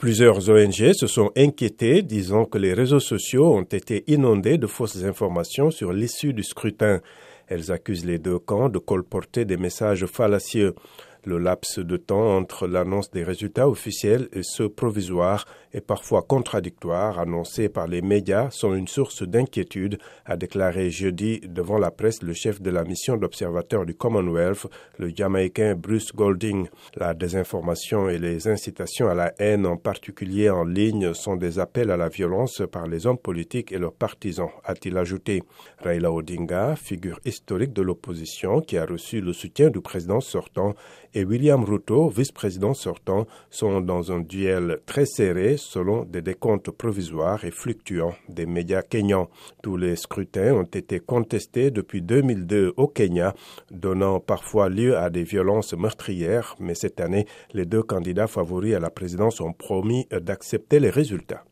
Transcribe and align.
Plusieurs 0.00 0.48
ONG 0.48 0.94
se 0.94 1.06
sont 1.06 1.30
inquiétées, 1.36 2.00
disant 2.00 2.46
que 2.46 2.56
les 2.56 2.72
réseaux 2.72 3.00
sociaux 3.00 3.54
ont 3.54 3.64
été 3.64 4.02
inondés 4.06 4.56
de 4.56 4.66
fausses 4.66 5.04
informations 5.04 5.70
sur 5.70 5.92
l'issue 5.92 6.32
du 6.32 6.42
scrutin. 6.42 7.02
Elles 7.48 7.70
accusent 7.70 8.06
les 8.06 8.18
deux 8.18 8.38
camps 8.38 8.70
de 8.70 8.78
colporter 8.78 9.44
des 9.44 9.58
messages 9.58 10.06
fallacieux. 10.06 10.74
Le 11.24 11.38
laps 11.38 11.78
de 11.78 11.96
temps 11.96 12.36
entre 12.36 12.66
l'annonce 12.66 13.10
des 13.10 13.24
résultats 13.24 13.68
officiels 13.68 14.28
et 14.32 14.42
ceux 14.42 14.68
provisoires 14.68 15.44
et 15.72 15.80
parfois 15.80 16.22
contradictoires 16.22 17.18
annoncés 17.18 17.68
par 17.68 17.86
les 17.86 18.02
médias 18.02 18.50
sont 18.50 18.74
une 18.74 18.88
source 18.88 19.22
d'inquiétude, 19.22 19.98
a 20.24 20.36
déclaré 20.36 20.90
jeudi 20.90 21.40
devant 21.44 21.78
la 21.78 21.90
presse 21.90 22.22
le 22.22 22.32
chef 22.32 22.60
de 22.60 22.70
la 22.70 22.84
mission 22.84 23.16
d'observateur 23.16 23.86
du 23.86 23.94
Commonwealth, 23.94 24.66
le 24.98 25.10
Jamaïcain 25.14 25.74
Bruce 25.74 26.12
Golding. 26.14 26.68
La 26.96 27.14
désinformation 27.14 28.08
et 28.08 28.18
les 28.18 28.48
incitations 28.48 29.08
à 29.08 29.14
la 29.14 29.32
haine, 29.38 29.66
en 29.66 29.76
particulier 29.76 30.50
en 30.50 30.64
ligne, 30.64 31.14
sont 31.14 31.36
des 31.36 31.58
appels 31.58 31.90
à 31.90 31.96
la 31.96 32.08
violence 32.08 32.62
par 32.72 32.86
les 32.86 33.06
hommes 33.06 33.18
politiques 33.18 33.72
et 33.72 33.78
leurs 33.78 33.94
partisans, 33.94 34.50
a-t-il 34.64 34.96
ajouté. 34.96 35.42
Raila 35.78 36.12
Odinga, 36.12 36.76
figure 36.76 37.20
historique 37.24 37.72
de 37.72 37.82
l'opposition 37.82 38.60
qui 38.60 38.76
a 38.76 38.86
reçu 38.86 39.20
le 39.20 39.32
soutien 39.32 39.70
du 39.70 39.80
président 39.80 40.20
sortant, 40.20 40.74
et 41.14 41.24
William 41.24 41.64
Ruto, 41.64 42.08
vice-président 42.08 42.74
sortant, 42.74 43.26
sont 43.50 43.80
dans 43.80 44.12
un 44.12 44.20
duel 44.20 44.78
très 44.86 45.06
serré 45.06 45.56
selon 45.56 46.04
des 46.04 46.22
décomptes 46.22 46.70
provisoires 46.70 47.44
et 47.44 47.50
fluctuants 47.50 48.14
des 48.28 48.46
médias 48.46 48.82
kenyans. 48.82 49.28
Tous 49.62 49.76
les 49.76 49.96
scrutins 49.96 50.54
ont 50.54 50.64
été 50.64 51.00
contestés 51.00 51.70
depuis 51.70 52.02
2002 52.02 52.74
au 52.76 52.86
Kenya, 52.88 53.34
donnant 53.70 54.20
parfois 54.20 54.68
lieu 54.68 54.96
à 54.96 55.10
des 55.10 55.24
violences 55.24 55.74
meurtrières, 55.74 56.56
mais 56.60 56.74
cette 56.74 57.00
année, 57.00 57.26
les 57.52 57.64
deux 57.64 57.82
candidats 57.82 58.26
favoris 58.26 58.74
à 58.74 58.80
la 58.80 58.90
présidence 58.90 59.40
ont 59.40 59.52
promis 59.52 60.06
d'accepter 60.10 60.80
les 60.80 60.90
résultats. 60.90 61.44